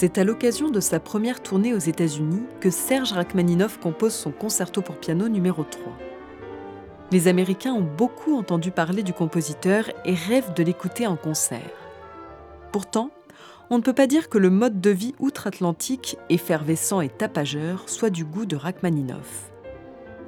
[0.00, 4.80] C'est à l'occasion de sa première tournée aux États-Unis que Serge Rachmaninoff compose son concerto
[4.80, 5.92] pour piano numéro 3.
[7.12, 11.76] Les Américains ont beaucoup entendu parler du compositeur et rêvent de l'écouter en concert.
[12.72, 13.10] Pourtant,
[13.68, 18.08] on ne peut pas dire que le mode de vie outre-Atlantique, effervescent et tapageur, soit
[18.08, 19.50] du goût de Rachmaninoff.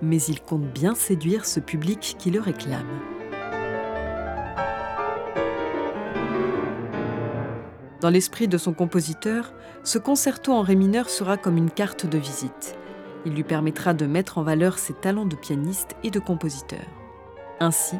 [0.02, 3.21] Mais il compte bien séduire ce public qui le réclame.
[8.02, 9.52] Dans l'esprit de son compositeur,
[9.84, 12.76] ce concerto en ré mineur sera comme une carte de visite.
[13.24, 16.84] Il lui permettra de mettre en valeur ses talents de pianiste et de compositeur.
[17.60, 17.94] Ainsi,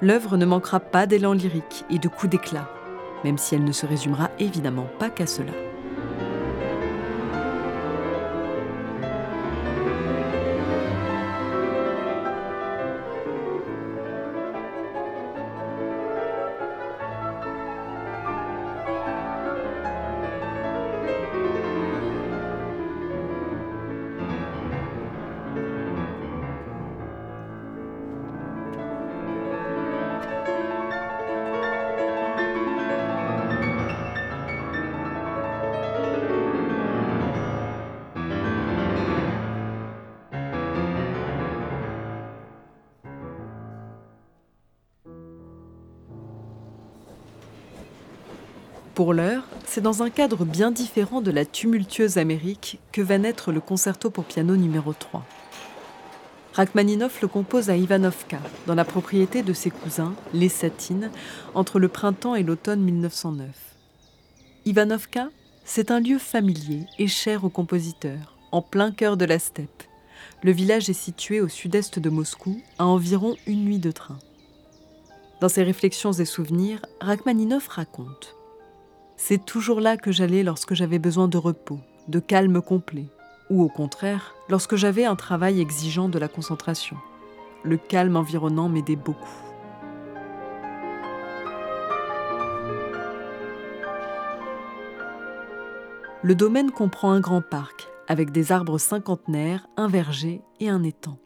[0.00, 2.70] l'œuvre ne manquera pas d'élan lyrique et de coups d'éclat,
[3.24, 5.52] même si elle ne se résumera évidemment pas qu'à cela.
[48.94, 53.50] Pour l'heure, c'est dans un cadre bien différent de la tumultueuse Amérique que va naître
[53.50, 55.24] le concerto pour piano numéro 3.
[56.52, 61.10] Rachmaninoff le compose à Ivanovka, dans la propriété de ses cousins, les Satines,
[61.54, 63.48] entre le printemps et l'automne 1909.
[64.66, 65.30] Ivanovka,
[65.64, 69.84] c'est un lieu familier et cher au compositeur, en plein cœur de la steppe.
[70.42, 74.18] Le village est situé au sud-est de Moscou, à environ une nuit de train.
[75.40, 78.36] Dans ses réflexions et souvenirs, Rachmaninoff raconte
[79.24, 81.78] c'est toujours là que j'allais lorsque j'avais besoin de repos,
[82.08, 83.06] de calme complet,
[83.50, 86.96] ou au contraire, lorsque j'avais un travail exigeant de la concentration.
[87.62, 89.30] Le calme environnant m'aidait beaucoup.
[96.24, 101.16] Le domaine comprend un grand parc, avec des arbres cinquantenaires, un verger et un étang.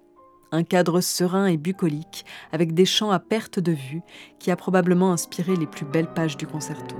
[0.52, 4.02] Un cadre serein et bucolique, avec des champs à perte de vue,
[4.38, 6.94] qui a probablement inspiré les plus belles pages du concerto.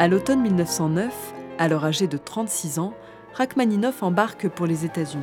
[0.00, 1.12] À l'automne 1909,
[1.58, 2.94] alors âgé de 36 ans,
[3.34, 5.22] Rachmaninoff embarque pour les États-Unis.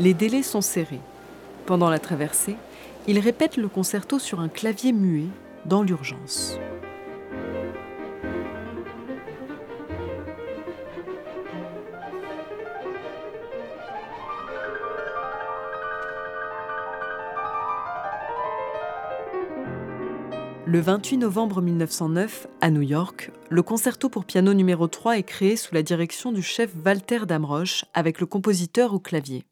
[0.00, 1.00] Les délais sont serrés.
[1.64, 2.56] Pendant la traversée,
[3.06, 5.28] il répète le concerto sur un clavier muet
[5.64, 6.58] dans l'urgence.
[20.70, 25.56] Le 28 novembre 1909, à New York, le concerto pour piano numéro 3 est créé
[25.56, 29.46] sous la direction du chef Walter Damrosch avec le compositeur au clavier.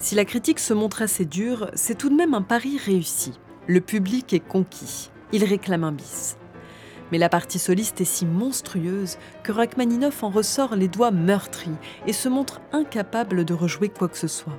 [0.00, 3.38] Si la critique se montre assez dure, c'est tout de même un pari réussi.
[3.68, 5.12] Le public est conquis.
[5.30, 6.36] Il réclame un bis
[7.12, 11.76] mais la partie soliste est si monstrueuse que Rachmaninoff en ressort les doigts meurtris
[12.06, 14.58] et se montre incapable de rejouer quoi que ce soit.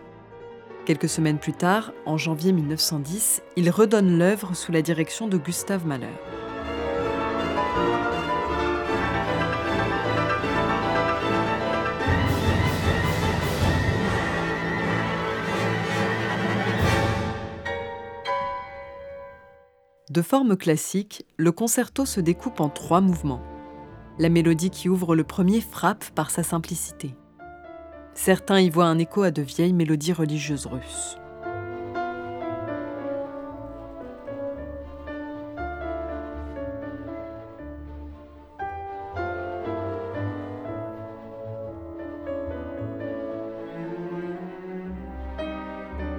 [0.86, 5.88] Quelques semaines plus tard, en janvier 1910, il redonne l'œuvre sous la direction de Gustave
[5.88, 6.08] Mahler.
[20.14, 23.42] De forme classique, le concerto se découpe en trois mouvements.
[24.20, 27.16] La mélodie qui ouvre le premier frappe par sa simplicité.
[28.14, 31.18] Certains y voient un écho à de vieilles mélodies religieuses russes.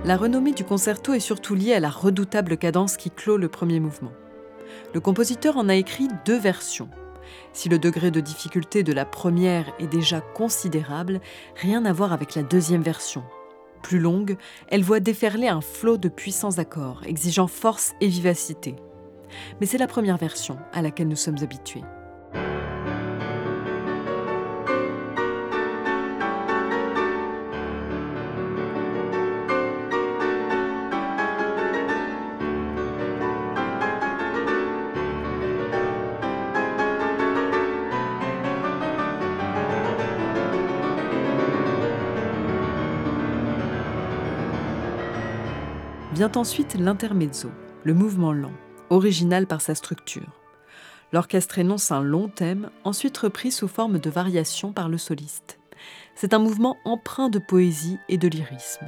[0.05, 3.81] La renommée du concerto est surtout liée à la redoutable cadence qui clôt le premier
[3.81, 4.13] mouvement.
[4.93, 6.91] Le compositeur en a écrit deux versions.
[7.55, 11.23] Si le degré de difficulté de la première est déjà considérable,
[11.57, 13.25] rien à voir avec la deuxième version.
[13.83, 14.37] Plus longue,
[14.69, 18.77] elle voit déferler un flot de puissants accords, exigeant force et vivacité.
[19.59, 21.83] Mais c'est la première version à laquelle nous sommes habitués.
[46.15, 47.51] Vient ensuite l'intermezzo,
[47.83, 48.53] le mouvement lent,
[48.89, 50.41] original par sa structure.
[51.13, 55.59] L'orchestre énonce un long thème, ensuite repris sous forme de variation par le soliste.
[56.15, 58.87] C'est un mouvement empreint de poésie et de lyrisme.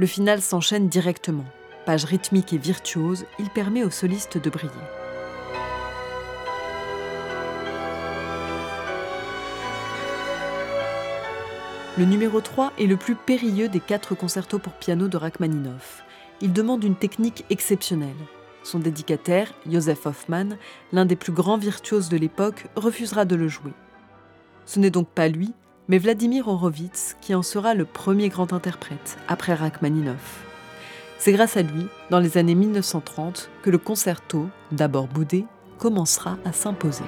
[0.00, 1.44] Le final s'enchaîne directement.
[1.84, 4.72] Page rythmique et virtuose, il permet au soliste de briller.
[11.98, 16.02] Le numéro 3 est le plus périlleux des quatre concertos pour piano de Rachmaninoff.
[16.40, 18.08] Il demande une technique exceptionnelle.
[18.62, 20.56] Son dédicataire, Joseph Hoffmann,
[20.92, 23.74] l'un des plus grands virtuoses de l'époque, refusera de le jouer.
[24.64, 25.52] Ce n'est donc pas lui,
[25.90, 30.44] mais Vladimir Horowitz qui en sera le premier grand interprète après Rachmaninoff.
[31.18, 35.46] C'est grâce à lui, dans les années 1930, que le concerto, d'abord boudé,
[35.78, 37.04] commencera à s'imposer.